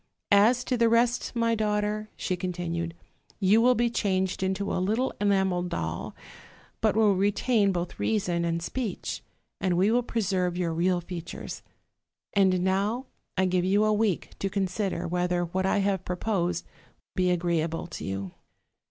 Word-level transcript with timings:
'As 0.31 0.63
to 0.63 0.77
the 0.77 0.89
rest, 0.89 1.31
my 1.35 1.53
daughter/ 1.53 2.09
she 2.15 2.35
continued, 2.35 2.95
'you 3.39 3.61
will 3.61 3.75
be 3.75 3.87
changed 3.87 4.43
OLD, 4.43 4.49
OLD 4.49 4.57
FAIRY 4.57 4.65
TALES. 4.65 4.85
309 4.87 4.87
into 4.87 4.87
a 4.87 4.87
little 4.89 5.13
enamel 5.21 5.61
doll, 5.61 6.15
but 6.81 6.95
will 6.95 7.15
retain 7.15 7.71
both 7.71 7.99
reason 7.99 8.43
and 8.43 8.63
speech, 8.63 9.21
and 9.59 9.77
we 9.77 9.91
will 9.91 10.01
preserve 10.01 10.57
your 10.57 10.73
real 10.73 11.01
features; 11.01 11.61
and 12.33 12.61
now 12.63 13.05
I 13.37 13.45
give 13.45 13.63
you 13.63 13.83
a 13.85 13.93
week 13.93 14.31
to 14.39 14.49
consider 14.49 15.07
whether 15.07 15.43
what 15.45 15.67
I 15.67 15.77
have 15.81 16.03
proposed 16.03 16.65
be 17.15 17.29
agreeable 17.29 17.85
to 17.85 18.03
you.' 18.03 18.31